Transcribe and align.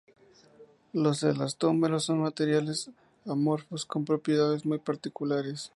Los 0.93 1.21
elastómeros 1.21 2.05
son 2.05 2.21
materiales 2.21 2.89
amorfos 3.27 3.85
con 3.85 4.03
propiedades 4.03 4.65
muy 4.65 4.79
particulares. 4.79 5.69